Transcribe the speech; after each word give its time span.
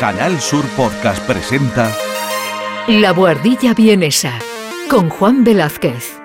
Canal 0.00 0.40
Sur 0.40 0.64
Podcast 0.78 1.22
presenta 1.26 1.94
La 2.88 3.12
Buhardilla 3.12 3.74
Vienesa 3.74 4.32
con 4.88 5.10
Juan 5.10 5.44
Velázquez. 5.44 6.19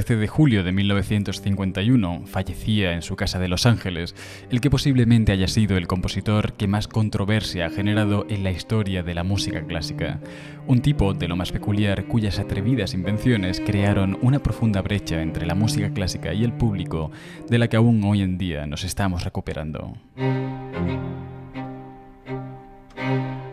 13 0.00 0.16
de 0.16 0.28
julio 0.28 0.64
de 0.64 0.72
1951 0.72 2.22
fallecía 2.24 2.94
en 2.94 3.02
su 3.02 3.16
casa 3.16 3.38
de 3.38 3.48
Los 3.48 3.66
Ángeles 3.66 4.14
el 4.50 4.62
que 4.62 4.70
posiblemente 4.70 5.30
haya 5.30 5.46
sido 5.46 5.76
el 5.76 5.86
compositor 5.86 6.54
que 6.54 6.66
más 6.66 6.88
controversia 6.88 7.66
ha 7.66 7.70
generado 7.70 8.24
en 8.30 8.42
la 8.42 8.50
historia 8.50 9.02
de 9.02 9.12
la 9.12 9.24
música 9.24 9.62
clásica. 9.66 10.18
Un 10.66 10.80
tipo 10.80 11.12
de 11.12 11.28
lo 11.28 11.36
más 11.36 11.52
peculiar 11.52 12.06
cuyas 12.06 12.38
atrevidas 12.38 12.94
invenciones 12.94 13.60
crearon 13.60 14.18
una 14.22 14.38
profunda 14.38 14.80
brecha 14.80 15.20
entre 15.20 15.44
la 15.44 15.54
música 15.54 15.92
clásica 15.92 16.32
y 16.32 16.44
el 16.44 16.54
público 16.54 17.10
de 17.50 17.58
la 17.58 17.68
que 17.68 17.76
aún 17.76 18.02
hoy 18.02 18.22
en 18.22 18.38
día 18.38 18.64
nos 18.64 18.84
estamos 18.84 19.22
recuperando. 19.22 19.98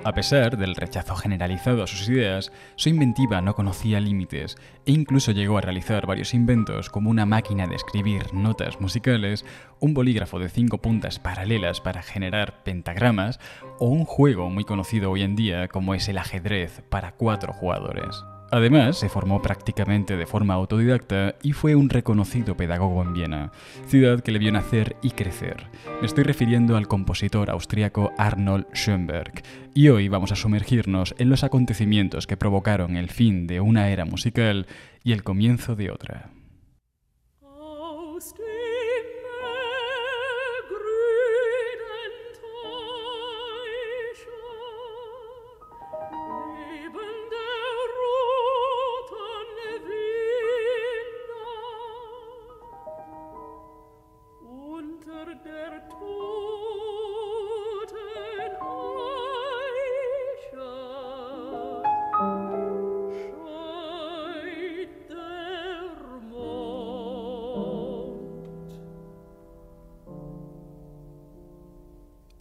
A 0.08 0.14
pesar 0.14 0.56
del 0.56 0.76
rechazo 0.76 1.18
generalizado 1.18 1.84
a 1.84 1.88
sus 1.88 2.08
ideas, 2.08 2.54
su 2.78 2.88
inventiva 2.88 3.42
no 3.42 3.56
conocía 3.56 4.00
límites 4.00 4.56
e 4.86 4.94
incluso 4.94 5.34
llegó 5.34 5.58
a 5.58 5.62
realizar 5.62 6.08
varios 6.08 6.34
inventos 6.34 6.90
como 6.90 7.10
una 7.10 7.26
máquina 7.26 7.68
de 7.68 7.76
escribir 7.76 8.34
notas 8.34 8.80
musicales, 8.80 9.44
un 9.82 9.94
bolígrafo 9.94 10.40
de 10.40 10.48
cinco 10.48 10.78
puntas 10.78 11.20
paralelas 11.20 11.82
para 11.82 12.04
generar 12.04 12.64
pentagramas 12.64 13.42
o 13.80 13.88
un 13.88 14.06
juego 14.06 14.50
muy 14.50 14.64
conocido 14.64 15.12
hoy 15.12 15.24
en 15.24 15.36
día 15.36 15.68
como 15.68 15.94
es 15.94 16.08
el 16.08 16.20
ajedrez 16.20 16.84
para 16.90 17.12
cuatro 17.12 17.52
jugadores. 17.52 18.24
Además, 18.50 18.98
se 18.98 19.10
formó 19.10 19.42
prácticamente 19.42 20.16
de 20.16 20.26
forma 20.26 20.54
autodidacta 20.54 21.36
y 21.44 21.52
fue 21.52 21.76
un 21.76 21.90
reconocido 21.90 22.56
pedagogo 22.56 23.02
en 23.02 23.14
Viena, 23.14 23.52
ciudad 23.88 24.22
que 24.22 24.32
le 24.32 24.40
vio 24.40 24.52
nacer 24.52 24.96
y 25.02 25.12
crecer. 25.12 25.68
Me 26.00 26.08
estoy 26.08 26.24
refiriendo 26.24 26.78
al 26.78 26.88
compositor 26.88 27.50
austriaco 27.50 28.12
Arnold 28.18 28.68
Schoenberg, 28.74 29.44
y 29.74 29.90
hoy 29.90 30.08
vamos 30.08 30.32
a 30.32 30.36
sumergirnos 30.36 31.14
en 31.18 31.30
los 31.30 31.44
acontecimientos 31.44 32.26
que 32.26 32.38
provocaron 32.38 32.96
el 32.96 33.10
fin 33.10 33.48
de 33.48 33.60
una 33.60 33.90
era 33.90 34.06
musical 34.06 34.66
y 35.04 35.12
el 35.12 35.24
comienzo 35.24 35.76
de 35.76 35.92
otra. 35.92 36.37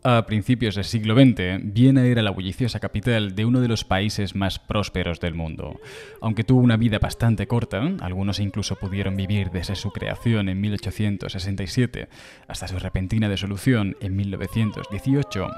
A 0.09 0.25
principios 0.25 0.77
del 0.77 0.85
siglo 0.85 1.17
XX, 1.17 1.59
Viena 1.65 2.05
era 2.05 2.23
la 2.23 2.31
bulliciosa 2.31 2.79
capital 2.79 3.35
de 3.35 3.45
uno 3.45 3.61
de 3.61 3.67
los 3.67 3.83
países 3.83 4.37
más 4.37 4.61
prósperos 4.61 5.19
del 5.19 5.35
mundo. 5.35 5.81
Aunque 6.21 6.45
tuvo 6.45 6.61
una 6.61 6.77
vida 6.77 7.01
bastante 7.01 7.49
corta, 7.49 7.83
algunos 8.01 8.39
incluso 8.39 8.77
pudieron 8.77 9.17
vivir 9.17 9.51
desde 9.51 9.75
su 9.75 9.91
creación 9.91 10.49
en 10.49 10.61
1867 10.61 12.09
hasta 12.47 12.69
su 12.69 12.79
repentina 12.79 13.29
disolución 13.29 13.97
en 14.01 14.15
1918, 14.15 15.49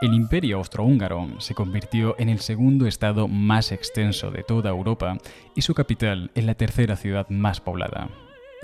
el 0.00 0.14
imperio 0.14 0.56
austrohúngaro 0.56 1.38
se 1.38 1.54
convirtió 1.54 2.16
en 2.18 2.28
el 2.28 2.40
segundo 2.40 2.88
estado 2.88 3.28
más 3.28 3.70
extenso 3.70 4.32
de 4.32 4.42
toda 4.42 4.70
Europa 4.70 5.16
y 5.54 5.62
su 5.62 5.74
capital 5.74 6.32
en 6.34 6.46
la 6.46 6.56
tercera 6.56 6.96
ciudad 6.96 7.28
más 7.28 7.60
poblada. 7.60 8.08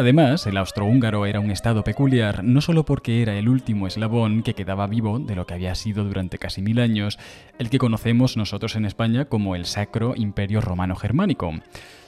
Además, 0.00 0.46
el 0.46 0.56
austrohúngaro 0.56 1.26
era 1.26 1.40
un 1.40 1.50
estado 1.50 1.82
peculiar 1.82 2.44
no 2.44 2.60
solo 2.60 2.84
porque 2.84 3.20
era 3.20 3.36
el 3.36 3.48
último 3.48 3.88
eslabón 3.88 4.44
que 4.44 4.54
quedaba 4.54 4.86
vivo 4.86 5.18
de 5.18 5.34
lo 5.34 5.44
que 5.44 5.54
había 5.54 5.74
sido 5.74 6.04
durante 6.04 6.38
casi 6.38 6.62
mil 6.62 6.78
años 6.78 7.18
el 7.58 7.68
que 7.68 7.78
conocemos 7.78 8.36
nosotros 8.36 8.76
en 8.76 8.84
España 8.84 9.24
como 9.24 9.56
el 9.56 9.64
Sacro 9.64 10.14
Imperio 10.14 10.60
Romano 10.60 10.94
Germánico, 10.94 11.52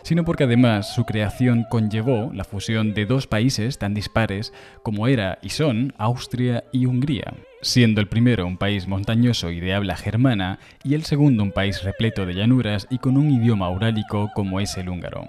sino 0.05 0.25
porque 0.25 0.45
además 0.45 0.95
su 0.95 1.05
creación 1.05 1.67
conllevó 1.69 2.31
la 2.33 2.45
fusión 2.45 2.95
de 2.95 3.06
dos 3.06 3.27
países 3.27 3.78
tan 3.78 3.93
dispares 3.93 4.53
como 4.84 5.09
era 5.09 5.41
y 5.43 5.49
son 5.49 5.93
Austria 5.99 6.62
y 6.71 6.87
Hungría, 6.87 7.34
siendo 7.62 8.00
el 8.00 8.09
primero 8.09 8.47
un 8.47 8.56
país 8.56 8.87
montañoso 8.87 9.50
y 9.50 9.60
de 9.60 9.75
habla 9.75 9.97
germana 9.97 10.59
y 10.82 10.94
el 10.94 11.04
segundo 11.04 11.43
un 11.43 11.53
país 11.53 11.82
repleto 11.82 12.26
de 12.26 12.34
llanuras 12.34 12.87
y 12.91 12.98
con 12.98 13.16
un 13.16 13.31
idioma 13.31 13.66
aurálico 13.66 14.31
como 14.34 14.60
es 14.60 14.76
el 14.76 14.88
húngaro. 14.88 15.26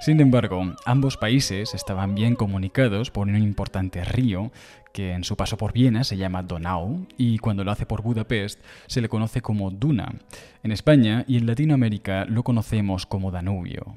Sin 0.00 0.20
embargo, 0.20 0.62
ambos 0.86 1.16
países 1.18 1.74
estaban 1.74 2.14
bien 2.14 2.34
comunicados 2.34 3.10
por 3.10 3.28
un 3.28 3.36
importante 3.36 4.02
río 4.02 4.50
que 4.92 5.12
en 5.12 5.24
su 5.24 5.36
paso 5.36 5.56
por 5.56 5.72
Viena 5.72 6.04
se 6.04 6.16
llama 6.16 6.42
Donau 6.42 7.06
y 7.16 7.38
cuando 7.38 7.64
lo 7.64 7.70
hace 7.70 7.86
por 7.86 8.02
Budapest 8.02 8.60
se 8.86 9.00
le 9.00 9.08
conoce 9.08 9.42
como 9.42 9.70
Duna. 9.70 10.14
En 10.62 10.72
España 10.72 11.24
y 11.28 11.36
en 11.36 11.46
Latinoamérica 11.46 12.24
lo 12.24 12.42
conocemos 12.42 13.06
como 13.06 13.30
Danubio. 13.30 13.96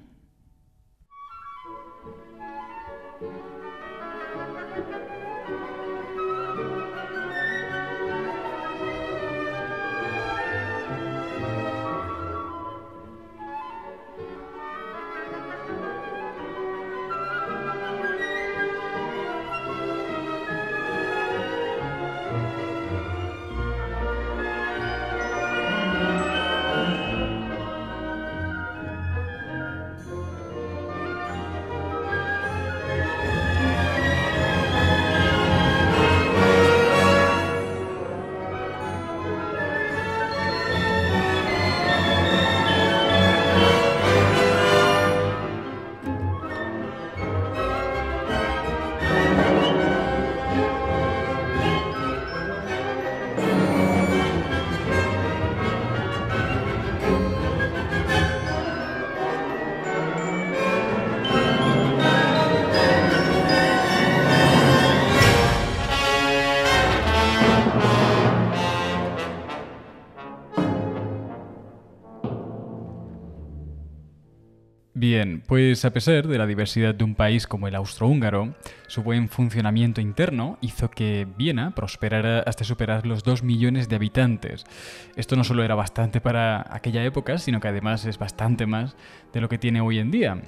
Pues 75.54 75.86
a 75.86 75.94
pesar 75.94 76.28
de 76.28 76.40
la 76.40 76.48
diversidad 76.48 76.96
de 76.96 77.04
un 77.04 77.14
país 77.14 77.46
como 77.46 77.68
el 77.68 77.76
austrohúngaro, 77.76 78.56
su 78.88 79.04
buen 79.04 79.30
funcionamiento 79.30 80.02
interno 80.02 80.58
hizo 80.62 80.90
que 80.90 81.28
Viena 81.38 81.76
prosperara 81.76 82.40
hasta 82.40 82.64
superar 82.64 83.06
los 83.06 83.24
2 83.24 83.44
millones 83.44 83.88
de 83.88 83.96
habitantes. 83.96 84.66
Esto 85.16 85.36
no 85.36 85.44
solo 85.44 85.64
era 85.64 85.76
bastante 85.76 86.22
para 86.22 86.66
aquella 86.72 87.06
época, 87.06 87.38
sino 87.38 87.60
que 87.60 87.68
además 87.68 88.04
es 88.06 88.18
bastante 88.18 88.66
más 88.66 88.96
de 89.32 89.42
lo 89.42 89.48
que 89.48 89.60
tiene 89.60 89.80
hoy 89.80 90.00
en 90.00 90.10
día. 90.10 90.42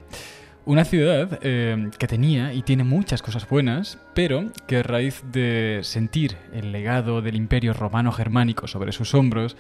Una 0.68 0.84
ciudad 0.84 1.40
eh, 1.44 1.92
que 2.00 2.08
tenía 2.08 2.52
y 2.52 2.64
tiene 2.64 2.84
muchas 2.84 3.22
cosas 3.22 3.48
buenas, 3.48 4.00
pero 4.16 4.52
que 4.66 4.78
a 4.78 4.84
raíz 4.84 5.24
de 5.32 5.82
sentir 5.84 6.38
el 6.54 6.72
legado 6.72 7.22
del 7.22 7.36
imperio 7.36 7.72
romano 7.74 8.12
germánico 8.12 8.66
sobre 8.66 8.92
sus 8.92 9.14
hombros, 9.14 9.56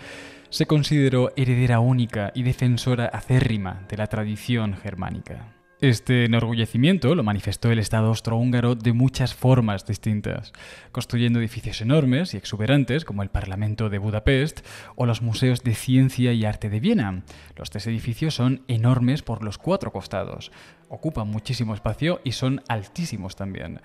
se 0.49 0.65
consideró 0.65 1.31
heredera 1.35 1.79
única 1.79 2.31
y 2.33 2.41
defensora 2.41 3.05
acérrima 3.05 3.83
de 3.87 3.97
la 3.97 4.07
tradición 4.07 4.77
germánica. 4.77 5.54
Este 5.85 6.25
enorgullecimiento 6.25 7.13
lo 7.13 7.21
manifestó 7.21 7.71
el 7.71 7.77
Estado 7.77 8.07
austrohúngaro 8.07 8.73
de 8.73 8.91
muchas 8.91 9.35
formas 9.35 9.85
distintas, 9.85 10.51
construyendo 10.91 11.37
edificios 11.37 11.79
enormes 11.79 12.33
y 12.33 12.37
exuberantes 12.37 13.05
como 13.05 13.21
el 13.21 13.29
Parlamento 13.29 13.91
de 13.91 13.99
Budapest 13.99 14.65
o 14.95 15.05
los 15.05 15.21
Museos 15.21 15.61
de 15.61 15.75
Ciencia 15.75 16.33
y 16.33 16.43
Arte 16.43 16.71
de 16.71 16.79
Viena. 16.79 17.21
Los 17.55 17.69
tres 17.69 17.85
edificios 17.85 18.33
son 18.33 18.63
enormes 18.67 19.21
por 19.21 19.43
los 19.43 19.59
cuatro 19.59 19.91
costados, 19.91 20.51
ocupan 20.89 21.27
muchísimo 21.27 21.75
espacio 21.75 22.19
y 22.23 22.31
son 22.31 22.63
altísimos 22.67 23.35
también. 23.35 23.79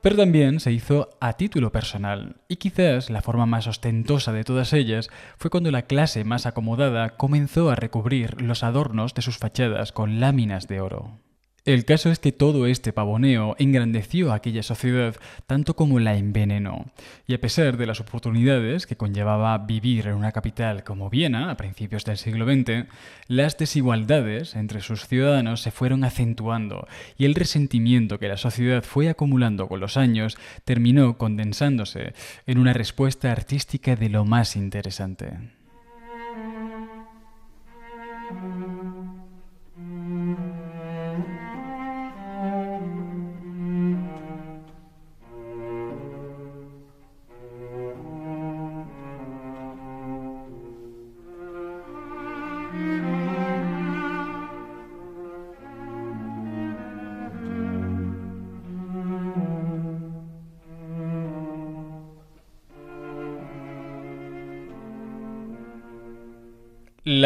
Pero 0.00 0.16
también 0.16 0.60
se 0.60 0.72
hizo 0.72 1.10
a 1.20 1.34
título 1.34 1.72
personal, 1.72 2.36
y 2.48 2.56
quizás 2.56 3.10
la 3.10 3.20
forma 3.20 3.44
más 3.44 3.66
ostentosa 3.66 4.32
de 4.32 4.44
todas 4.44 4.72
ellas 4.72 5.10
fue 5.36 5.50
cuando 5.50 5.70
la 5.70 5.82
clase 5.82 6.24
más 6.24 6.46
acomodada 6.46 7.18
comenzó 7.18 7.68
a 7.70 7.76
recubrir 7.76 8.40
los 8.40 8.64
adornos 8.64 9.12
de 9.12 9.20
sus 9.20 9.36
fachadas 9.36 9.92
con 9.92 10.20
láminas 10.20 10.68
de 10.68 10.80
oro. 10.80 11.23
El 11.64 11.86
caso 11.86 12.10
es 12.10 12.18
que 12.18 12.30
todo 12.30 12.66
este 12.66 12.92
pavoneo 12.92 13.56
engrandeció 13.58 14.32
a 14.32 14.34
aquella 14.34 14.62
sociedad 14.62 15.16
tanto 15.46 15.74
como 15.74 15.98
la 15.98 16.14
envenenó, 16.14 16.92
y 17.26 17.32
a 17.32 17.40
pesar 17.40 17.78
de 17.78 17.86
las 17.86 18.00
oportunidades 18.00 18.86
que 18.86 18.98
conllevaba 18.98 19.56
vivir 19.56 20.08
en 20.08 20.14
una 20.16 20.32
capital 20.32 20.84
como 20.84 21.08
Viena 21.08 21.50
a 21.50 21.56
principios 21.56 22.04
del 22.04 22.18
siglo 22.18 22.44
XX, 22.44 22.86
las 23.28 23.56
desigualdades 23.56 24.56
entre 24.56 24.82
sus 24.82 25.06
ciudadanos 25.06 25.62
se 25.62 25.70
fueron 25.70 26.04
acentuando 26.04 26.86
y 27.16 27.24
el 27.24 27.34
resentimiento 27.34 28.18
que 28.18 28.28
la 28.28 28.36
sociedad 28.36 28.82
fue 28.82 29.08
acumulando 29.08 29.66
con 29.66 29.80
los 29.80 29.96
años 29.96 30.36
terminó 30.66 31.16
condensándose 31.16 32.12
en 32.46 32.58
una 32.58 32.74
respuesta 32.74 33.32
artística 33.32 33.96
de 33.96 34.10
lo 34.10 34.26
más 34.26 34.54
interesante. 34.54 35.63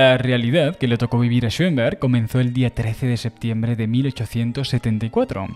La 0.08 0.16
realidad 0.16 0.76
que 0.76 0.88
le 0.88 0.96
tocó 0.96 1.19
vivir 1.19 1.44
a 1.44 1.50
Schoenberg 1.50 1.99
comenzó 1.99 2.40
el 2.40 2.55
día 2.55 2.70
13 2.70 3.08
de 3.08 3.19
septiembre 3.19 3.76
de 3.76 3.87
1874. 3.87 5.49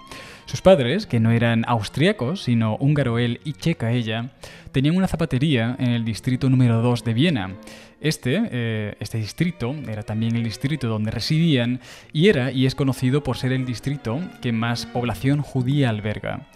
Sus 0.44 0.60
padres, 0.60 1.06
que 1.06 1.20
no 1.20 1.30
eran 1.30 1.64
austriacos, 1.66 2.42
sino 2.42 2.76
húngaro 2.76 3.18
él 3.18 3.40
y 3.44 3.54
checa 3.54 3.92
ella, 3.92 4.28
tenían 4.70 4.94
una 4.94 5.08
zapatería 5.08 5.74
en 5.78 5.92
el 5.92 6.04
distrito 6.04 6.50
número 6.50 6.82
2 6.82 7.02
de 7.02 7.14
Viena. 7.14 7.54
Este, 8.02 8.42
eh, 8.52 8.94
este 9.00 9.16
distrito 9.16 9.74
era 9.88 10.02
también 10.02 10.36
el 10.36 10.44
distrito 10.44 10.86
donde 10.86 11.10
residían 11.12 11.80
y 12.12 12.28
era 12.28 12.52
y 12.52 12.66
es 12.66 12.74
conocido 12.74 13.22
por 13.22 13.38
ser 13.38 13.52
el 13.52 13.64
distrito 13.64 14.20
que 14.42 14.52
más 14.52 14.84
población 14.84 15.40
judía 15.40 15.88
alberga 15.88 16.46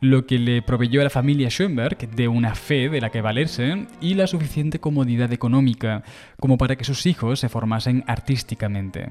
lo 0.00 0.26
que 0.26 0.38
le 0.38 0.62
proveyó 0.62 1.00
a 1.00 1.04
la 1.04 1.10
familia 1.10 1.50
Schoenberg 1.50 2.10
de 2.10 2.28
una 2.28 2.54
fe 2.54 2.88
de 2.88 3.00
la 3.00 3.10
que 3.10 3.20
valerse 3.20 3.86
y 4.00 4.14
la 4.14 4.26
suficiente 4.26 4.80
comodidad 4.80 5.32
económica 5.32 6.02
como 6.38 6.56
para 6.56 6.76
que 6.76 6.84
sus 6.84 7.04
hijos 7.06 7.40
se 7.40 7.48
formasen 7.48 8.04
artísticamente. 8.06 9.08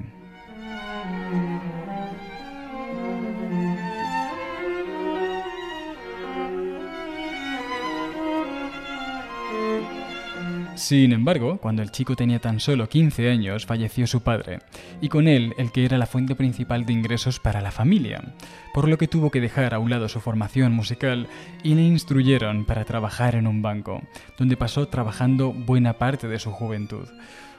Sin 10.80 11.12
embargo, 11.12 11.58
cuando 11.58 11.82
el 11.82 11.90
chico 11.90 12.16
tenía 12.16 12.38
tan 12.38 12.58
solo 12.58 12.88
15 12.88 13.28
años, 13.30 13.66
falleció 13.66 14.06
su 14.06 14.22
padre, 14.22 14.60
y 15.02 15.10
con 15.10 15.28
él 15.28 15.52
el 15.58 15.72
que 15.72 15.84
era 15.84 15.98
la 15.98 16.06
fuente 16.06 16.34
principal 16.34 16.86
de 16.86 16.94
ingresos 16.94 17.38
para 17.38 17.60
la 17.60 17.70
familia, 17.70 18.32
por 18.72 18.88
lo 18.88 18.96
que 18.96 19.06
tuvo 19.06 19.30
que 19.30 19.42
dejar 19.42 19.74
a 19.74 19.78
un 19.78 19.90
lado 19.90 20.08
su 20.08 20.20
formación 20.20 20.72
musical 20.72 21.28
y 21.62 21.74
le 21.74 21.82
instruyeron 21.82 22.64
para 22.64 22.86
trabajar 22.86 23.34
en 23.34 23.46
un 23.46 23.60
banco, 23.60 24.00
donde 24.38 24.56
pasó 24.56 24.88
trabajando 24.88 25.52
buena 25.52 25.98
parte 25.98 26.28
de 26.28 26.38
su 26.38 26.50
juventud. 26.50 27.06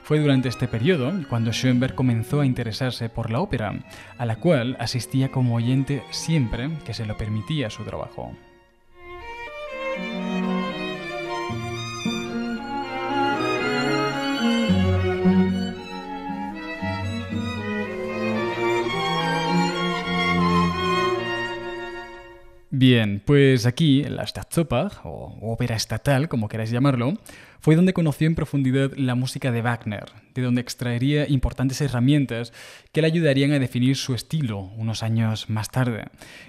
Fue 0.02 0.18
durante 0.18 0.48
este 0.48 0.66
periodo 0.66 1.12
cuando 1.28 1.52
Schoenberg 1.52 1.94
comenzó 1.94 2.40
a 2.40 2.46
interesarse 2.46 3.08
por 3.08 3.30
la 3.30 3.38
ópera, 3.38 3.84
a 4.18 4.26
la 4.26 4.34
cual 4.34 4.76
asistía 4.80 5.30
como 5.30 5.54
oyente 5.54 6.02
siempre 6.10 6.70
que 6.84 6.92
se 6.92 7.06
lo 7.06 7.16
permitía 7.16 7.70
su 7.70 7.84
trabajo. 7.84 8.36
Bien, 22.82 23.22
pues 23.24 23.64
aquí, 23.64 24.00
en 24.00 24.16
la 24.16 24.26
Staatsoper, 24.26 24.90
o 25.04 25.38
ópera 25.40 25.76
estatal, 25.76 26.28
como 26.28 26.48
queráis 26.48 26.72
llamarlo, 26.72 27.14
fue 27.60 27.76
donde 27.76 27.92
conoció 27.92 28.26
en 28.26 28.34
profundidad 28.34 28.90
la 28.96 29.14
música 29.14 29.52
de 29.52 29.62
Wagner, 29.62 30.06
de 30.34 30.42
donde 30.42 30.62
extraería 30.62 31.28
importantes 31.28 31.80
herramientas 31.80 32.52
que 32.90 33.00
le 33.00 33.06
ayudarían 33.06 33.52
a 33.52 33.60
definir 33.60 33.94
su 33.94 34.14
estilo 34.16 34.58
unos 34.76 35.04
años 35.04 35.48
más 35.48 35.70
tarde, 35.70 36.06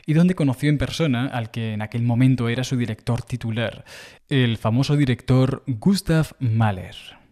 y 0.08 0.14
donde 0.14 0.34
conoció 0.34 0.70
en 0.70 0.80
persona 0.80 1.28
al 1.28 1.52
que 1.52 1.74
en 1.74 1.84
aquel 1.84 2.02
momento 2.02 2.50
era 2.50 2.64
su 2.64 2.78
director 2.78 3.22
titular, 3.22 3.86
el 4.28 4.58
famoso 4.58 4.98
director 4.98 5.62
Gustav 5.68 6.36
Mahler. 6.40 7.23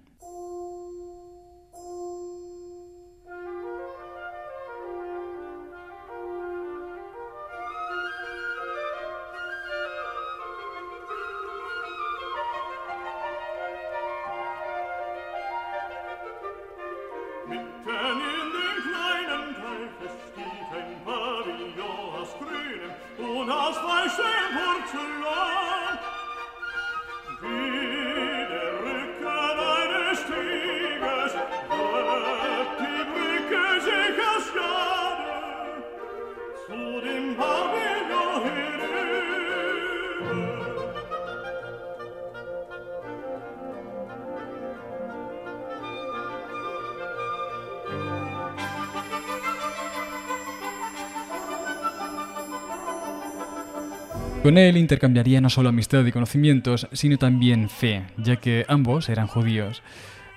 Con 54.44 54.58
él 54.58 54.76
intercambiaría 54.76 55.40
no 55.40 55.52
solo 55.52 55.70
amistad 55.70 56.04
y 56.04 56.12
conocimientos, 56.12 56.88
sino 56.94 57.20
también 57.20 57.70
fe, 57.70 58.02
ya 58.18 58.38
que 58.38 58.66
ambos 58.68 59.08
eran 59.08 59.28
judíos. 59.28 59.84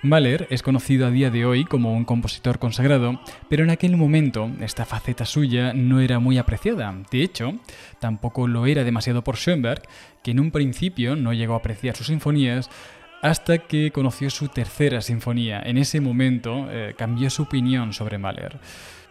Mahler 0.03 0.45
es 0.51 0.61
conocido 0.61 1.07
a 1.07 1.09
día 1.09 1.31
de 1.31 1.43
hoy 1.43 1.65
como 1.65 1.91
un 1.91 2.05
compositor 2.05 2.59
consagrado, 2.59 3.19
pero 3.49 3.63
en 3.63 3.71
aquel 3.71 3.97
momento 3.97 4.51
esta 4.61 4.85
faceta 4.85 5.25
suya 5.25 5.73
no 5.73 6.01
era 6.01 6.19
muy 6.19 6.37
apreciada. 6.37 6.95
De 7.09 7.23
hecho, 7.23 7.55
tampoco 7.99 8.47
lo 8.47 8.67
era 8.67 8.83
demasiado 8.83 9.23
por 9.23 9.37
Schoenberg, 9.37 9.81
que 10.23 10.31
en 10.31 10.39
un 10.39 10.51
principio 10.51 11.15
no 11.15 11.33
llegó 11.33 11.55
a 11.55 11.57
apreciar 11.57 11.95
sus 11.95 12.07
sinfonías, 12.07 12.69
hasta 13.23 13.57
que 13.57 13.89
conoció 13.89 14.29
su 14.29 14.49
tercera 14.49 15.01
sinfonía. 15.01 15.63
En 15.65 15.79
ese 15.79 15.99
momento 15.99 16.67
eh, 16.69 16.93
cambió 16.95 17.31
su 17.31 17.41
opinión 17.41 17.91
sobre 17.91 18.19
Mahler. 18.19 18.59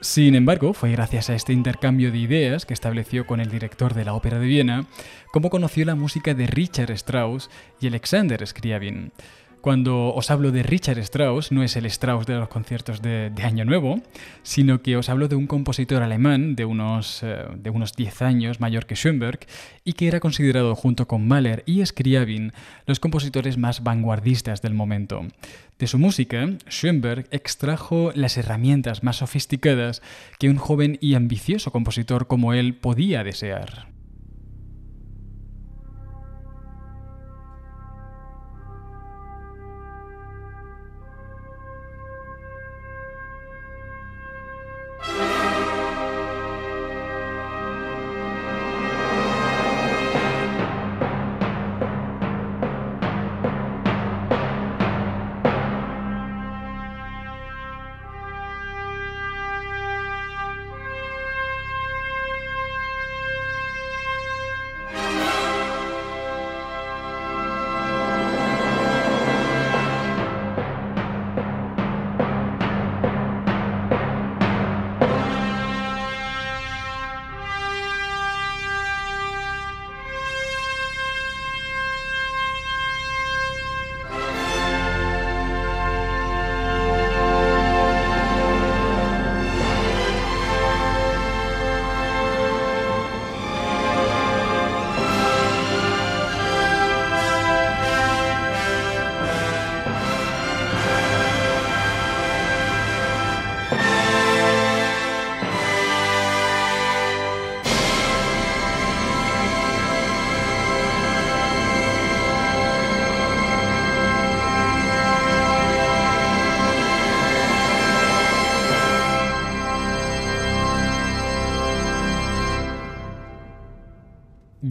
Sin 0.01 0.35
embargo, 0.35 0.75
fue 0.75 0.93
gracias 0.93 1.31
a 1.31 1.35
este 1.35 1.53
intercambio 1.53 2.13
de 2.13 2.19
ideas 2.19 2.67
que 2.67 2.75
estableció 2.75 3.27
con 3.27 3.41
el 3.41 3.51
director 3.51 3.95
de 3.95 4.05
la 4.05 4.15
Ópera 4.15 4.39
de 4.39 4.47
Viena, 4.47 4.87
como 5.33 5.51
conoció 5.51 5.85
la 5.85 5.95
música 5.95 6.35
de 6.35 6.47
Richard 6.47 6.91
Strauss 6.93 7.51
y 7.81 7.87
Alexander 7.87 8.47
Scriabin. 8.47 9.13
Cuando 9.65 10.13
os 10.15 10.31
hablo 10.31 10.53
de 10.53 10.63
Richard 10.63 10.99
Strauss, 10.99 11.51
no 11.51 11.63
es 11.63 11.75
el 11.77 11.87
Strauss 11.87 12.27
de 12.27 12.35
los 12.35 12.51
conciertos 12.51 13.01
de, 13.01 13.33
Año 13.43 13.65
Nuevo, 13.65 13.99
sino 14.43 14.83
que 14.83 14.99
os 14.99 15.09
hablo 15.09 15.27
de 15.27 15.37
un 15.37 15.47
compositor 15.47 16.03
alemán 16.03 16.55
de 16.55 16.67
unos, 16.67 17.23
eh, 17.23 17.47
de 17.57 17.71
unos 17.71 17.97
10 17.97 18.21
años 18.21 18.61
mayor 18.61 18.85
que 18.85 18.95
Schoenberg 18.95 19.47
y 19.83 19.95
que 19.95 20.07
era 20.07 20.21
considerado 20.21 20.75
junto 20.75 21.09
con 21.09 21.27
Mahler 21.27 21.63
y 21.65 21.83
Scriabin 21.87 22.53
los 22.85 23.01
compositores 23.01 23.57
más 23.57 23.83
vanguardistas 23.83 24.61
del 24.61 24.75
momento. 24.75 25.23
De 25.79 25.87
su 25.87 25.99
música, 25.99 26.47
Schoenberg 26.69 27.27
extrajo 27.31 28.13
las 28.15 28.37
herramientas 28.37 29.03
más 29.03 29.17
sofisticadas 29.17 30.03
que 30.39 30.51
un 30.51 30.59
joven 30.59 30.99
y 31.01 31.15
ambicioso 31.15 31.73
compositor 31.73 32.27
como 32.27 32.53
él 32.53 32.75
podía 32.75 33.25
desear. 33.25 33.94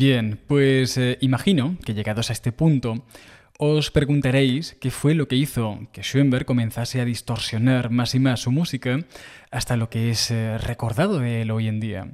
Bien, 0.05 0.37
pues 0.47 0.97
eh, 0.97 1.17
imagino 1.21 1.77
que 1.85 1.93
llegados 1.93 2.29
a 2.29 2.33
este 2.33 2.51
punto, 2.51 3.05
os 3.57 3.89
preguntaréis 3.89 4.75
qué 4.81 4.91
fue 4.91 5.15
lo 5.15 5.29
que 5.29 5.37
hizo 5.37 5.79
que 5.93 6.03
Schoenberg 6.03 6.45
comenzase 6.45 6.99
a 6.99 7.05
distorsionar 7.05 7.89
más 7.89 8.13
y 8.13 8.19
más 8.19 8.41
su 8.41 8.51
música 8.51 8.99
hasta 9.49 9.77
lo 9.77 9.89
que 9.89 10.09
es 10.09 10.29
eh, 10.29 10.57
recordado 10.57 11.19
de 11.19 11.43
él 11.43 11.51
hoy 11.51 11.69
en 11.69 11.79
día. 11.79 12.09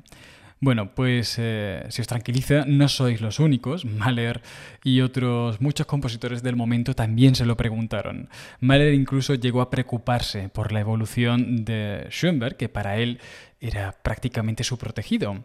Bueno, 0.61 0.93
pues 0.93 1.37
eh, 1.39 1.83
si 1.89 2.01
os 2.01 2.07
tranquiliza, 2.07 2.65
no 2.67 2.89
sois 2.89 3.21
los 3.21 3.39
únicos. 3.39 3.85
Mahler 3.85 4.43
y 4.83 5.01
otros 5.01 5.59
muchos 5.59 5.87
compositores 5.87 6.43
del 6.43 6.57
momento 6.57 6.93
también 6.93 7.33
se 7.33 7.45
lo 7.45 7.57
preguntaron. 7.57 8.29
Mahler 8.59 8.93
incluso 8.93 9.33
llegó 9.33 9.61
a 9.61 9.71
preocuparse 9.71 10.49
por 10.49 10.73
la 10.73 10.81
evolución 10.81 11.65
de 11.65 12.05
Schoenberg, 12.11 12.55
que 12.55 12.69
para 12.69 12.97
él 12.97 13.19
era 13.61 13.93
prácticamente 14.03 14.63
su 14.63 14.77
protegido. 14.77 15.43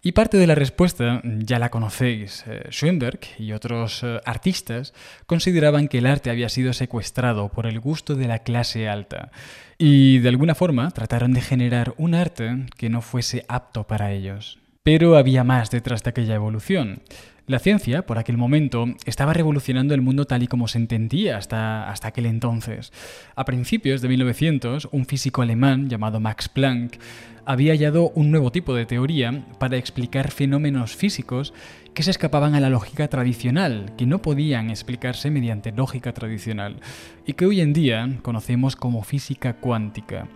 Y 0.00 0.12
parte 0.12 0.36
de 0.36 0.46
la 0.46 0.54
respuesta 0.54 1.20
ya 1.24 1.58
la 1.58 1.70
conocéis. 1.70 2.44
Eh, 2.46 2.68
Schoenberg 2.70 3.20
y 3.38 3.52
otros 3.52 4.02
eh, 4.04 4.20
artistas 4.24 4.94
consideraban 5.26 5.88
que 5.88 5.98
el 5.98 6.06
arte 6.06 6.30
había 6.30 6.48
sido 6.48 6.72
secuestrado 6.72 7.48
por 7.48 7.66
el 7.66 7.80
gusto 7.80 8.14
de 8.14 8.28
la 8.28 8.38
clase 8.40 8.88
alta 8.88 9.32
y 9.76 10.18
de 10.18 10.28
alguna 10.28 10.54
forma 10.54 10.90
trataron 10.90 11.32
de 11.32 11.40
generar 11.40 11.94
un 11.96 12.14
arte 12.14 12.66
que 12.76 12.90
no 12.90 13.02
fuese 13.02 13.44
apto 13.48 13.86
para 13.86 14.12
ellos. 14.12 14.58
Pero 14.84 15.16
había 15.16 15.44
más 15.44 15.70
detrás 15.70 16.02
de 16.04 16.10
aquella 16.10 16.34
evolución. 16.34 17.02
La 17.48 17.58
ciencia, 17.58 18.04
por 18.04 18.18
aquel 18.18 18.36
momento, 18.36 18.84
estaba 19.06 19.32
revolucionando 19.32 19.94
el 19.94 20.02
mundo 20.02 20.26
tal 20.26 20.42
y 20.42 20.48
como 20.48 20.68
se 20.68 20.76
entendía 20.76 21.38
hasta, 21.38 21.88
hasta 21.88 22.08
aquel 22.08 22.26
entonces. 22.26 22.92
A 23.36 23.46
principios 23.46 24.02
de 24.02 24.08
1900, 24.08 24.90
un 24.92 25.06
físico 25.06 25.40
alemán 25.40 25.88
llamado 25.88 26.20
Max 26.20 26.50
Planck 26.50 26.98
había 27.46 27.72
hallado 27.72 28.10
un 28.10 28.30
nuevo 28.30 28.52
tipo 28.52 28.74
de 28.74 28.84
teoría 28.84 29.46
para 29.58 29.78
explicar 29.78 30.30
fenómenos 30.30 30.94
físicos 30.94 31.54
que 31.94 32.02
se 32.02 32.10
escapaban 32.10 32.54
a 32.54 32.60
la 32.60 32.68
lógica 32.68 33.08
tradicional, 33.08 33.94
que 33.96 34.04
no 34.04 34.20
podían 34.20 34.68
explicarse 34.68 35.30
mediante 35.30 35.72
lógica 35.72 36.12
tradicional, 36.12 36.76
y 37.24 37.32
que 37.32 37.46
hoy 37.46 37.62
en 37.62 37.72
día 37.72 38.18
conocemos 38.20 38.76
como 38.76 39.02
física 39.02 39.54
cuántica. 39.54 40.28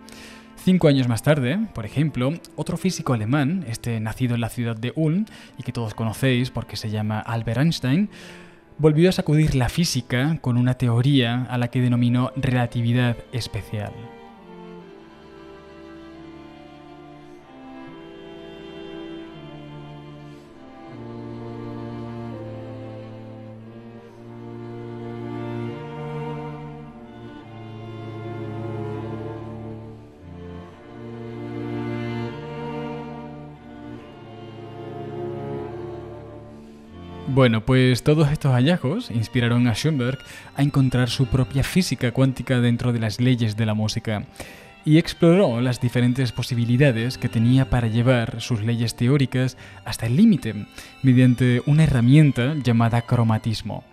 Cinco 0.63 0.87
años 0.87 1.09
más 1.09 1.23
tarde, 1.23 1.59
por 1.73 1.85
ejemplo, 1.85 2.31
otro 2.55 2.77
físico 2.77 3.11
alemán, 3.11 3.65
este 3.67 3.99
nacido 3.99 4.33
en 4.35 4.39
la 4.39 4.47
ciudad 4.47 4.77
de 4.77 4.93
Ulm 4.95 5.25
y 5.57 5.63
que 5.63 5.73
todos 5.73 5.93
conocéis 5.93 6.51
porque 6.51 6.77
se 6.77 6.89
llama 6.89 7.19
Albert 7.19 7.59
Einstein, 7.59 8.09
volvió 8.77 9.09
a 9.09 9.11
sacudir 9.11 9.55
la 9.55 9.67
física 9.67 10.37
con 10.39 10.55
una 10.55 10.75
teoría 10.75 11.43
a 11.49 11.57
la 11.57 11.67
que 11.67 11.81
denominó 11.81 12.31
relatividad 12.37 13.17
especial. 13.33 13.91
Bueno, 37.33 37.65
pues 37.65 38.03
todos 38.03 38.31
estos 38.31 38.51
hallazgos 38.51 39.09
inspiraron 39.09 39.67
a 39.67 39.73
Schoenberg 39.73 40.19
a 40.55 40.61
encontrar 40.61 41.09
su 41.09 41.25
propia 41.25 41.63
física 41.63 42.11
cuántica 42.11 42.59
dentro 42.59 42.93
de 42.93 42.99
las 42.99 43.19
leyes 43.19 43.57
de 43.57 43.65
la 43.65 43.73
música 43.73 44.25
y 44.85 44.99
exploró 44.99 45.59
las 45.59 45.81
diferentes 45.81 46.31
posibilidades 46.31 47.17
que 47.17 47.29
tenía 47.29 47.71
para 47.71 47.87
llevar 47.87 48.39
sus 48.39 48.61
leyes 48.61 48.95
teóricas 48.95 49.57
hasta 49.83 50.05
el 50.05 50.15
límite 50.15 50.67
mediante 51.01 51.63
una 51.65 51.85
herramienta 51.85 52.53
llamada 52.63 53.01
cromatismo 53.01 53.83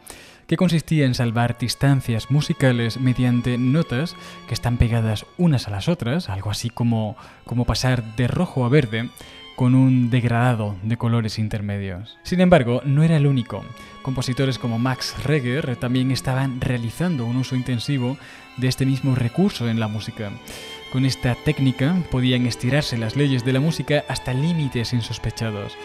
que 0.47 0.59
consistía 0.59 1.07
en 1.07 1.15
salvar 1.15 1.57
distancias 1.57 2.31
musicales 2.31 3.01
mediante 3.01 3.57
notas 3.57 4.17
que 4.49 4.55
están 4.55 4.77
pegadas 4.77 5.25
unas 5.39 5.67
a 5.67 5.71
las 5.71 5.89
otras, 5.89 6.29
algo 6.29 6.51
así 6.51 6.69
como, 6.69 7.17
como 7.47 7.65
pasar 7.65 8.17
de 8.17 8.27
rojo 8.27 8.67
a 8.67 8.69
verde, 8.69 9.09
con 9.57 9.75
un 9.75 10.11
degradado 10.11 10.77
de 10.83 10.97
colores 10.97 11.39
intermedios. 11.39 12.19
Sin 12.23 12.41
embargo, 12.41 12.83
no 12.85 13.03
era 13.03 13.17
el 13.17 13.27
único. 13.27 13.65
Compositores 14.03 14.59
como 14.59 14.79
Max 14.79 15.15
Reger 15.25 15.77
también 15.77 16.11
estaban 16.11 16.61
realizando 16.61 17.27
un 17.27 17.37
uso 17.37 17.57
intensivo 17.57 18.17
de 18.57 18.69
este 18.69 18.87
mismo 18.87 19.15
recurso 19.15 19.69
en 19.69 19.81
la 19.81 19.89
música. 19.89 20.31
Con 20.93 21.05
esta 21.05 21.35
técnica 21.35 21.95
podían 22.11 22.47
estirarse 22.47 22.99
las 22.99 23.17
leyes 23.17 23.45
de 23.45 23.53
la 23.53 23.61
música 23.61 24.05
hasta 24.09 24.35
límites 24.35 24.93
insospechados. 24.93 25.77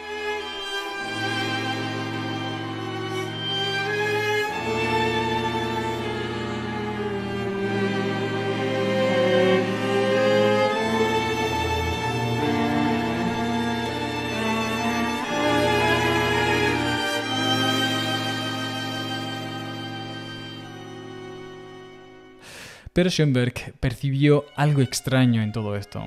Pero 22.96 23.10
Schoenberg 23.10 23.74
percibió 23.82 24.46
algo 24.56 24.80
extraño 24.80 25.42
en 25.42 25.52
todo 25.52 25.76
esto. 25.76 26.06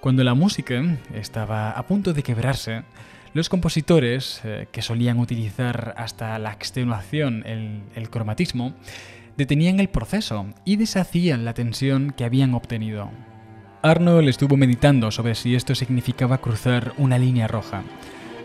Cuando 0.00 0.22
la 0.24 0.34
música 0.34 0.98
estaba 1.14 1.70
a 1.70 1.86
punto 1.86 2.12
de 2.12 2.22
quebrarse, 2.22 2.82
los 3.32 3.48
compositores, 3.48 4.42
eh, 4.44 4.68
que 4.70 4.82
solían 4.82 5.20
utilizar 5.20 5.94
hasta 5.96 6.38
la 6.38 6.52
extenuación 6.52 7.44
el, 7.46 7.80
el 7.94 8.10
cromatismo, 8.10 8.74
detenían 9.38 9.80
el 9.80 9.88
proceso 9.88 10.44
y 10.66 10.76
deshacían 10.76 11.46
la 11.46 11.54
tensión 11.54 12.12
que 12.14 12.24
habían 12.24 12.52
obtenido. 12.52 13.10
Arnold 13.80 14.28
estuvo 14.28 14.58
meditando 14.58 15.10
sobre 15.10 15.34
si 15.34 15.54
esto 15.54 15.74
significaba 15.74 16.42
cruzar 16.42 16.92
una 16.98 17.16
línea 17.16 17.48
roja. 17.48 17.84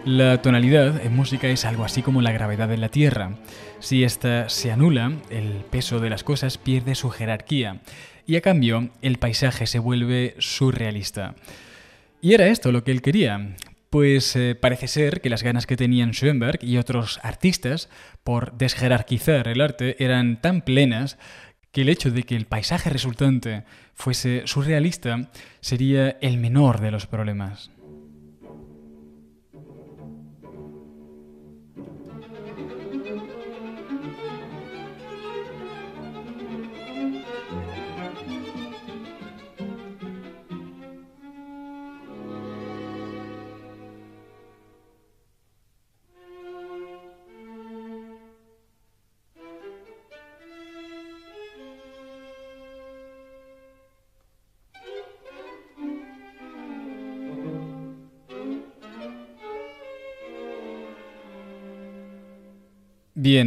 La 0.06 0.42
tonalidad 0.42 1.06
en 1.06 1.16
música 1.16 1.48
es 1.48 1.64
algo 1.64 1.86
así 1.86 2.02
como 2.02 2.22
la 2.22 2.34
gravedad 2.34 2.68
de 2.68 2.76
la 2.76 2.90
Tierra. 2.90 3.38
Si 3.80 4.04
ésta 4.04 4.50
se 4.50 4.70
anula, 4.70 5.14
el 5.30 5.64
peso 5.70 6.02
de 6.02 6.10
las 6.10 6.26
cosas 6.26 6.58
pierde 6.58 6.94
su 6.96 7.10
jerarquía 7.10 7.80
y 8.28 8.36
a 8.36 8.42
cambio 8.42 8.90
el 9.02 9.18
paisaje 9.18 9.66
se 9.66 9.80
vuelve 9.80 10.36
surrealista. 10.40 11.36
Y 12.20 12.34
era 12.34 12.48
esto 12.48 12.74
lo 12.74 12.84
que 12.84 12.92
él 12.92 13.02
quería, 13.02 13.56
pues 13.90 14.36
eh, 14.36 14.56
parece 14.56 14.90
ser 14.90 15.22
que 15.22 15.30
las 15.30 15.42
ganas 15.42 15.66
que 15.66 15.78
tenían 15.78 16.12
Schoenberg 16.12 16.60
y 16.62 16.80
otros 16.80 17.22
artistas 17.24 17.88
por 18.26 18.52
desjerarquizar 18.58 19.48
el 19.48 19.62
arte 19.62 20.04
eran 20.04 20.42
tan 20.42 20.64
plenas 20.64 21.18
que 21.72 21.84
el 21.84 21.90
hecho 21.90 22.12
de 22.12 22.24
que 22.24 22.36
el 22.36 22.46
paisaje 22.46 22.90
resultante 22.90 23.64
fuese 23.94 24.44
surrealista 24.48 25.30
sería 25.62 26.18
el 26.20 26.40
menor 26.40 26.82
de 26.82 26.92
los 26.92 27.08
problemas. 27.08 27.72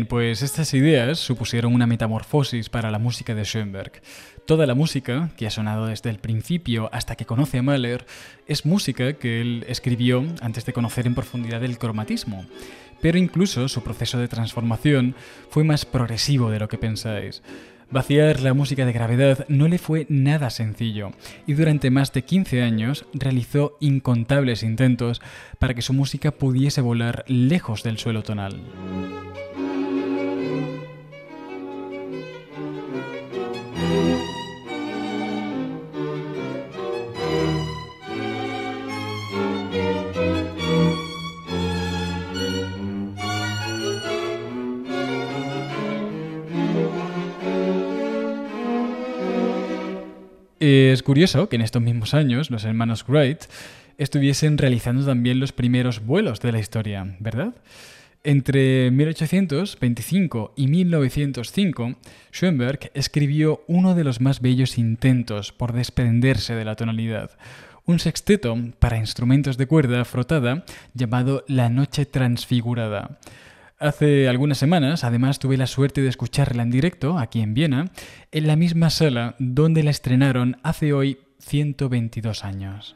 Pues 0.09 0.43
estas 0.43 0.73
ideas 0.75 1.19
supusieron 1.19 1.75
una 1.75 1.87
metamorfosis 1.87 2.69
para 2.69 2.91
la 2.91 2.99
música 2.99 3.35
de 3.35 3.45
Schoenberg. 3.45 4.03
Toda 4.45 4.67
la 4.67 4.75
música, 4.75 5.31
que 5.37 5.47
ha 5.47 5.51
sonado 5.51 5.87
desde 5.87 6.11
el 6.11 6.19
principio 6.19 6.89
hasta 6.93 7.17
que 7.17 7.25
conoce 7.25 7.59
a 7.59 7.63
Mahler, 7.63 8.07
es 8.47 8.67
música 8.67 9.15
que 9.15 9.41
él 9.41 9.65
escribió 9.69 10.25
antes 10.41 10.65
de 10.65 10.73
conocer 10.73 11.07
en 11.07 11.15
profundidad 11.15 11.65
el 11.65 11.79
cromatismo. 11.79 12.47
Pero 13.01 13.19
incluso 13.19 13.69
su 13.69 13.83
proceso 13.83 14.19
de 14.19 14.29
transformación 14.29 15.15
fue 15.51 15.65
más 15.65 15.85
progresivo 15.85 16.51
de 16.51 16.61
lo 16.61 16.69
que 16.69 16.79
pensáis. 16.79 17.43
Vaciar 17.91 18.41
la 18.41 18.55
música 18.55 18.85
de 18.85 18.93
gravedad 18.93 19.47
no 19.49 19.69
le 19.69 19.79
fue 19.79 20.07
nada 20.09 20.51
sencillo 20.51 21.13
y 21.47 21.55
durante 21.55 21.91
más 21.91 22.13
de 22.13 22.23
15 22.23 22.63
años 22.63 23.07
realizó 23.15 23.77
incontables 23.81 24.63
intentos 24.63 25.23
para 25.59 25.75
que 25.75 25.83
su 25.83 25.93
música 25.93 26.33
pudiese 26.33 26.81
volar 26.81 27.25
lejos 27.29 27.83
del 27.83 27.99
suelo 27.99 28.23
tonal. 28.23 28.61
Curioso 51.07 51.49
que 51.49 51.55
en 51.55 51.63
estos 51.63 51.81
mismos 51.81 52.15
años 52.15 52.51
los 52.51 52.65
hermanos 52.65 53.05
Wright 53.07 53.45
estuviesen 53.97 54.59
realizando 54.59 55.07
también 55.07 55.39
los 55.39 55.53
primeros 55.53 56.05
vuelos 56.05 56.41
de 56.41 56.51
la 56.51 56.59
historia, 56.59 57.15
¿verdad? 57.21 57.55
Entre 58.25 58.91
1825 58.91 60.55
y 60.57 60.67
1905, 60.67 61.95
Schoenberg 62.33 62.91
escribió 62.95 63.63
uno 63.69 63.95
de 63.95 64.03
los 64.03 64.21
más 64.21 64.41
bellos 64.41 64.79
intentos 64.79 65.53
por 65.53 65.73
desprenderse 65.73 66.57
de 66.57 66.65
la 66.65 66.75
tonalidad, 66.75 67.31
un 67.85 68.01
sexteto 68.01 68.57
para 68.81 68.99
instrumentos 68.99 69.57
de 69.57 69.69
cuerda 69.69 70.05
frotada 70.05 70.65
llamado 70.93 71.45
La 71.47 71.69
Noche 71.69 72.05
Transfigurada. 72.05 73.21
Hace 73.79 74.27
algunas 74.27 74.57
semanas, 74.57 75.05
además, 75.05 75.39
tuve 75.39 75.59
la 75.59 75.67
suerte 75.67 76.01
de 76.01 76.09
escucharla 76.09 76.63
en 76.63 76.71
directo, 76.71 77.19
aquí 77.19 77.43
en 77.43 77.53
Viena, 77.53 77.91
en 78.33 78.47
la 78.47 78.57
misma 78.57 78.89
sala 78.89 79.37
donde 79.39 79.83
la 79.83 79.91
estrenaron 79.91 80.57
hace 80.63 80.95
hoy 80.95 81.19
122 81.41 82.43
años. 82.45 82.96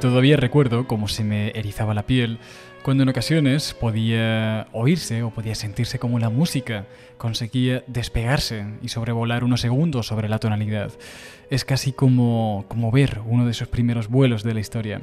Todavía 0.00 0.36
recuerdo 0.36 0.86
cómo 0.86 1.08
se 1.08 1.24
me 1.24 1.50
erizaba 1.50 1.94
la 1.94 2.06
piel 2.06 2.38
cuando 2.82 3.02
en 3.02 3.10
ocasiones 3.10 3.74
podía 3.78 4.66
oírse 4.72 5.22
o 5.22 5.30
podía 5.30 5.54
sentirse 5.54 5.98
como 5.98 6.18
la 6.18 6.30
música 6.30 6.86
conseguía 7.18 7.84
despegarse 7.86 8.64
y 8.80 8.88
sobrevolar 8.88 9.44
unos 9.44 9.60
segundos 9.60 10.06
sobre 10.06 10.30
la 10.30 10.38
tonalidad. 10.38 10.90
Es 11.50 11.66
casi 11.66 11.92
como, 11.92 12.64
como 12.68 12.90
ver 12.90 13.20
uno 13.26 13.44
de 13.44 13.50
esos 13.50 13.68
primeros 13.68 14.08
vuelos 14.08 14.42
de 14.42 14.54
la 14.54 14.60
historia. 14.60 15.02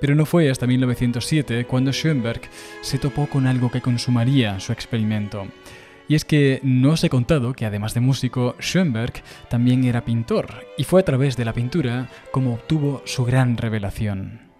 Pero 0.00 0.16
no 0.16 0.26
fue 0.26 0.50
hasta 0.50 0.66
1907 0.66 1.64
cuando 1.66 1.92
Schoenberg 1.92 2.40
se 2.80 2.98
topó 2.98 3.28
con 3.28 3.46
algo 3.46 3.70
que 3.70 3.80
consumaría 3.80 4.58
su 4.58 4.72
experimento. 4.72 5.46
Y 6.08 6.14
es 6.14 6.24
que 6.24 6.60
no 6.62 6.92
os 6.92 7.04
he 7.04 7.10
contado 7.10 7.52
que 7.52 7.66
además 7.66 7.94
de 7.94 8.00
músico, 8.00 8.54
Schoenberg 8.60 9.22
también 9.48 9.84
era 9.84 10.04
pintor, 10.04 10.66
y 10.76 10.84
fue 10.84 11.00
a 11.00 11.04
través 11.04 11.36
de 11.36 11.44
la 11.44 11.52
pintura 11.52 12.08
como 12.30 12.54
obtuvo 12.54 13.02
su 13.04 13.24
gran 13.24 13.56
revelación. 13.56 14.51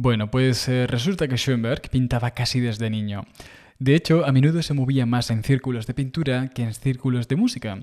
Bueno, 0.00 0.30
pues 0.30 0.68
eh, 0.68 0.86
resulta 0.86 1.26
que 1.26 1.36
Schoenberg 1.36 1.90
pintaba 1.90 2.30
casi 2.30 2.60
desde 2.60 2.88
niño. 2.88 3.24
De 3.80 3.96
hecho, 3.96 4.24
a 4.24 4.30
menudo 4.30 4.62
se 4.62 4.72
movía 4.72 5.06
más 5.06 5.28
en 5.32 5.42
círculos 5.42 5.88
de 5.88 5.94
pintura 5.94 6.50
que 6.50 6.62
en 6.62 6.72
círculos 6.72 7.26
de 7.26 7.34
música. 7.34 7.80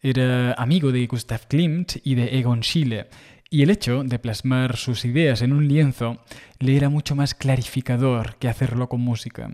Era 0.00 0.52
amigo 0.52 0.92
de 0.92 1.04
Gustav 1.08 1.48
Klimt 1.48 1.96
y 2.04 2.14
de 2.14 2.38
Egon 2.38 2.62
Schiele, 2.62 3.08
y 3.50 3.62
el 3.62 3.70
hecho 3.70 4.04
de 4.04 4.20
plasmar 4.20 4.76
sus 4.76 5.04
ideas 5.04 5.42
en 5.42 5.52
un 5.52 5.66
lienzo 5.66 6.18
le 6.60 6.76
era 6.76 6.88
mucho 6.88 7.16
más 7.16 7.34
clarificador 7.34 8.36
que 8.36 8.48
hacerlo 8.48 8.88
con 8.88 9.00
música. 9.00 9.50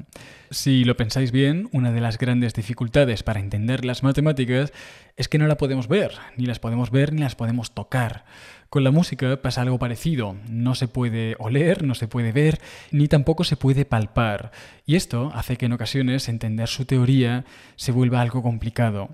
Si 0.50 0.84
lo 0.84 0.98
pensáis 0.98 1.32
bien, 1.32 1.70
una 1.72 1.92
de 1.92 2.00
las 2.02 2.18
grandes 2.18 2.52
dificultades 2.52 3.22
para 3.22 3.40
entender 3.40 3.86
las 3.86 4.02
matemáticas 4.02 4.72
es 5.16 5.28
que 5.28 5.38
no 5.38 5.46
la 5.46 5.56
podemos 5.56 5.88
ver, 5.88 6.12
ni 6.36 6.44
las 6.44 6.58
podemos 6.58 6.90
ver 6.90 7.12
ni 7.12 7.20
las 7.20 7.36
podemos 7.36 7.72
tocar. 7.72 8.24
Con 8.72 8.84
la 8.84 8.90
música 8.90 9.36
pasa 9.42 9.60
algo 9.60 9.78
parecido, 9.78 10.34
no 10.48 10.74
se 10.74 10.88
puede 10.88 11.36
oler, 11.38 11.84
no 11.84 11.94
se 11.94 12.08
puede 12.08 12.32
ver, 12.32 12.58
ni 12.90 13.06
tampoco 13.06 13.44
se 13.44 13.58
puede 13.58 13.84
palpar, 13.84 14.50
y 14.86 14.96
esto 14.96 15.30
hace 15.34 15.58
que 15.58 15.66
en 15.66 15.74
ocasiones 15.74 16.26
entender 16.30 16.68
su 16.68 16.86
teoría 16.86 17.44
se 17.76 17.92
vuelva 17.92 18.22
algo 18.22 18.42
complicado. 18.42 19.10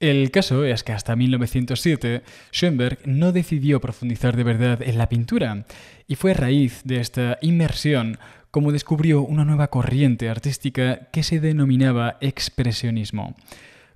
El 0.00 0.32
caso 0.32 0.64
es 0.64 0.82
que 0.82 0.90
hasta 0.90 1.14
1907 1.14 2.24
Schoenberg 2.50 2.98
no 3.04 3.30
decidió 3.30 3.80
profundizar 3.80 4.36
de 4.36 4.42
verdad 4.42 4.82
en 4.82 4.98
la 4.98 5.08
pintura, 5.08 5.64
y 6.08 6.16
fue 6.16 6.32
a 6.32 6.34
raíz 6.34 6.80
de 6.82 6.98
esta 6.98 7.38
inmersión 7.40 8.18
como 8.50 8.72
descubrió 8.72 9.22
una 9.22 9.44
nueva 9.44 9.68
corriente 9.68 10.28
artística 10.28 11.08
que 11.12 11.22
se 11.22 11.38
denominaba 11.38 12.16
expresionismo. 12.20 13.36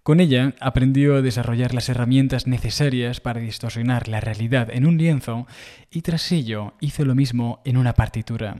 Con 0.03 0.19
ella 0.19 0.55
aprendió 0.59 1.15
a 1.15 1.23
desarrollar 1.23 1.75
las 1.75 1.89
herramientas 1.89 2.49
necesarias 2.49 3.21
para 3.21 3.41
distorsionar 3.41 4.09
la 4.09 4.21
realidad 4.21 4.69
en 4.73 4.85
un 4.85 4.99
lienzo 4.99 5.47
y 5.93 6.03
tras 6.03 6.33
ello 6.33 6.75
hizo 6.81 7.05
lo 7.05 7.15
mismo 7.15 7.61
en 7.65 7.77
una 7.77 7.93
partitura. 7.95 8.57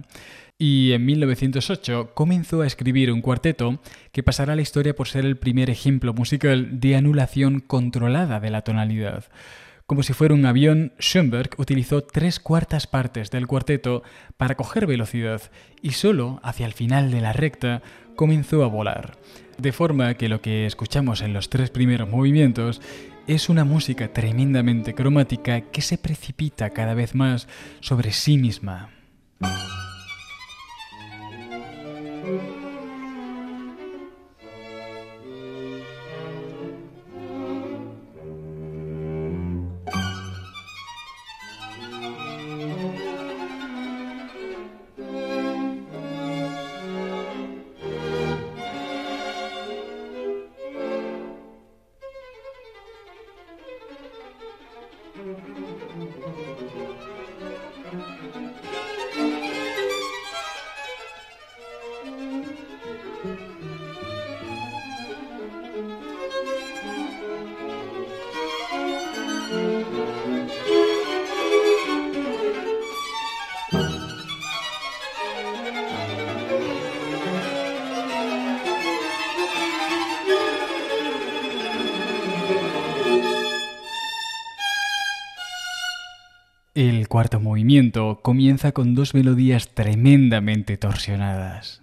Y 0.57 0.93
en 0.93 1.05
1908 1.05 2.13
comenzó 2.15 2.63
a 2.63 2.67
escribir 2.69 3.11
un 3.11 3.23
cuarteto 3.23 3.81
que 4.13 4.23
pasará 4.23 4.53
a 4.53 4.57
la 4.57 4.63
historia 4.63 4.95
por 4.95 5.09
ser 5.09 5.25
el 5.25 5.37
primer 5.37 5.69
ejemplo 5.69 6.15
musical 6.15 6.79
de 6.79 6.95
anulación 6.95 7.59
controlada 7.59 8.39
de 8.39 8.51
la 8.51 8.63
tonalidad. 8.63 9.25
Como 9.87 10.05
si 10.05 10.13
fuera 10.13 10.35
un 10.35 10.47
avión, 10.47 10.93
Schoenberg 11.01 11.51
utilizó 11.59 12.03
tres 12.03 12.39
cuartas 12.39 12.87
partes 12.87 13.33
del 13.33 13.49
cuarteto 13.49 14.05
para 14.37 14.55
coger 14.55 14.87
velocidad 14.87 15.43
y 15.83 15.91
solo 15.91 16.39
hacia 16.45 16.67
el 16.67 16.73
final 16.73 17.11
de 17.11 17.21
la 17.21 17.33
recta 17.33 17.83
comenzó 18.15 18.63
a 18.63 18.69
volar. 18.69 19.19
De 19.63 19.71
forma 19.71 20.15
que 20.15 20.29
lo 20.29 20.41
que 20.41 20.67
escuchamos 20.67 21.21
en 21.21 21.33
los 21.33 21.49
tres 21.49 21.71
primeros 21.71 22.09
movimientos 22.09 22.83
es 23.29 23.49
una 23.49 23.65
música 23.65 24.13
tremendamente 24.13 24.93
cromática 24.93 25.61
que 25.61 25.83
se 25.83 25.99
precipita 25.99 26.71
cada 26.71 26.95
vez 26.95 27.15
más 27.15 27.47
sobre 27.79 28.11
sí 28.11 28.39
misma. 28.39 28.91
Movimiento 87.41 88.21
comienza 88.23 88.73
con 88.73 88.95
dos 88.95 89.15
melodías 89.15 89.69
tremendamente 89.69 90.77
torsionadas. 90.77 91.83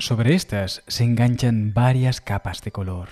Sobre 0.00 0.34
estas 0.34 0.84
se 0.86 1.04
enganchan 1.04 1.74
varias 1.74 2.20
capas 2.20 2.62
de 2.62 2.70
color. 2.70 3.08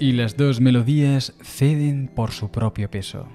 Y 0.00 0.12
las 0.12 0.36
dos 0.36 0.60
melodías 0.60 1.32
ceden 1.42 2.10
por 2.12 2.32
su 2.32 2.50
propio 2.50 2.90
peso. 2.90 3.28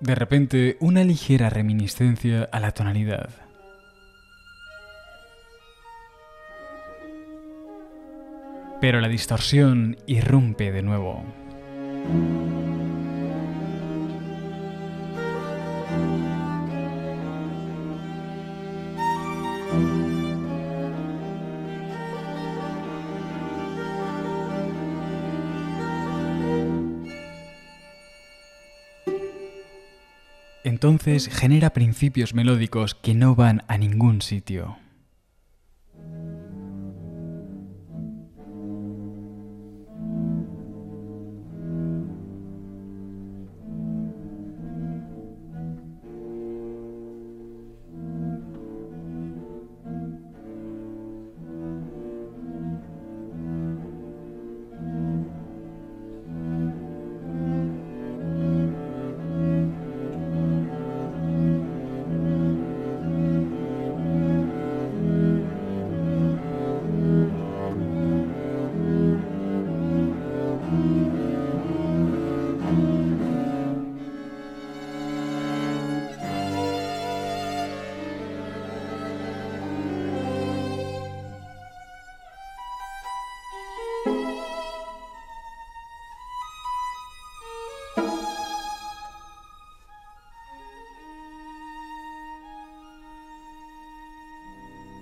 De 0.00 0.14
repente, 0.14 0.76
una 0.80 1.02
ligera 1.02 1.50
reminiscencia 1.50 2.48
a 2.52 2.60
la 2.60 2.70
tonalidad. 2.70 3.30
Pero 8.80 9.00
la 9.00 9.08
distorsión 9.08 9.96
irrumpe 10.06 10.70
de 10.70 10.82
nuevo. 10.82 11.24
Entonces 30.88 31.28
genera 31.28 31.74
principios 31.74 32.32
melódicos 32.32 32.94
que 32.94 33.12
no 33.12 33.34
van 33.34 33.62
a 33.68 33.76
ningún 33.76 34.22
sitio. 34.22 34.78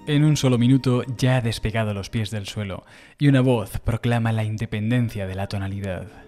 En 0.07 0.23
un 0.23 0.37
solo 0.37 0.57
minuto 0.57 1.03
ya 1.19 1.37
ha 1.37 1.41
despegado 1.41 1.93
los 1.93 2.11
pies 2.11 2.31
del 2.31 2.47
suelo 2.47 2.85
y 3.19 3.27
una 3.27 3.41
voz 3.41 3.81
proclama 3.81 4.31
la 4.31 4.45
independencia 4.45 5.27
de 5.27 5.35
la 5.35 5.49
tonalidad. 5.49 6.26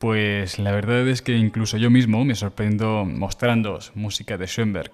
Pues 0.00 0.58
la 0.58 0.72
verdad 0.72 1.06
es 1.08 1.20
que 1.20 1.36
incluso 1.36 1.76
yo 1.76 1.90
mismo 1.90 2.24
me 2.24 2.34
sorprendo 2.34 3.04
mostrando 3.04 3.78
música 3.94 4.38
de 4.38 4.46
Schoenberg. 4.46 4.92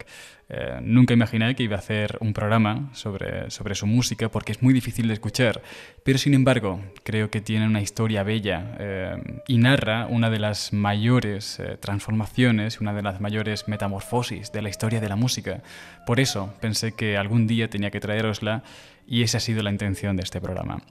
Eh, 0.48 0.80
nunca 0.82 1.14
imaginé 1.14 1.54
que 1.54 1.62
iba 1.62 1.76
a 1.76 1.78
hacer 1.78 2.18
un 2.20 2.32
programa 2.32 2.90
sobre, 2.92 3.48
sobre 3.52 3.76
su 3.76 3.86
música 3.86 4.28
porque 4.28 4.50
es 4.50 4.64
muy 4.64 4.74
difícil 4.74 5.06
de 5.06 5.14
escuchar, 5.14 5.62
pero 6.02 6.18
sin 6.18 6.34
embargo 6.34 6.80
creo 7.04 7.30
que 7.30 7.40
tiene 7.40 7.66
una 7.66 7.82
historia 7.82 8.24
bella 8.24 8.74
eh, 8.80 9.42
y 9.46 9.58
narra 9.58 10.08
una 10.08 10.28
de 10.28 10.40
las 10.40 10.72
mayores 10.72 11.60
eh, 11.60 11.76
transformaciones, 11.78 12.80
una 12.80 12.92
de 12.92 13.02
las 13.02 13.20
mayores 13.20 13.68
metamorfosis 13.68 14.50
de 14.50 14.62
la 14.62 14.70
historia 14.70 15.00
de 15.00 15.08
la 15.08 15.14
música. 15.14 15.62
Por 16.04 16.18
eso 16.18 16.52
pensé 16.60 16.96
que 16.96 17.16
algún 17.16 17.46
día 17.46 17.70
tenía 17.70 17.92
que 17.92 18.00
traerosla 18.00 18.64
y 19.06 19.22
esa 19.22 19.38
ha 19.38 19.40
sido 19.40 19.62
la 19.62 19.70
intención 19.70 20.16
de 20.16 20.24
este 20.24 20.40
programa 20.40 20.82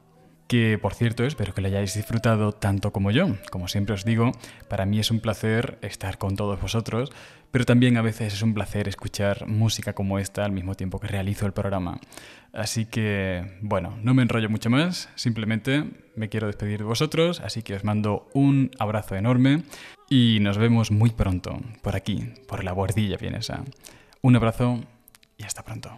que 0.47 0.77
por 0.77 0.93
cierto 0.93 1.23
espero 1.25 1.53
que 1.53 1.61
lo 1.61 1.67
hayáis 1.67 1.93
disfrutado 1.95 2.51
tanto 2.51 2.91
como 2.91 3.11
yo. 3.11 3.35
Como 3.51 3.67
siempre 3.67 3.95
os 3.95 4.05
digo, 4.05 4.31
para 4.67 4.85
mí 4.85 4.99
es 4.99 5.11
un 5.11 5.19
placer 5.19 5.77
estar 5.81 6.17
con 6.17 6.35
todos 6.35 6.59
vosotros, 6.61 7.11
pero 7.51 7.65
también 7.65 7.97
a 7.97 8.01
veces 8.01 8.33
es 8.33 8.41
un 8.41 8.53
placer 8.53 8.87
escuchar 8.87 9.47
música 9.47 9.93
como 9.93 10.19
esta 10.19 10.45
al 10.45 10.51
mismo 10.51 10.75
tiempo 10.75 10.99
que 10.99 11.07
realizo 11.07 11.45
el 11.45 11.53
programa. 11.53 11.99
Así 12.53 12.85
que, 12.85 13.59
bueno, 13.61 13.97
no 14.01 14.13
me 14.13 14.21
enrollo 14.21 14.49
mucho 14.49 14.69
más, 14.69 15.09
simplemente 15.15 15.83
me 16.15 16.29
quiero 16.29 16.47
despedir 16.47 16.79
de 16.79 16.85
vosotros, 16.85 17.41
así 17.41 17.63
que 17.63 17.75
os 17.75 17.83
mando 17.83 18.29
un 18.33 18.71
abrazo 18.79 19.15
enorme 19.15 19.63
y 20.09 20.39
nos 20.41 20.57
vemos 20.57 20.91
muy 20.91 21.09
pronto 21.09 21.59
por 21.81 21.95
aquí, 21.95 22.33
por 22.47 22.63
la 22.63 22.73
bordilla 22.73 23.17
vienesa. 23.17 23.63
Un 24.21 24.35
abrazo 24.35 24.83
y 25.37 25.43
hasta 25.43 25.63
pronto. 25.63 25.97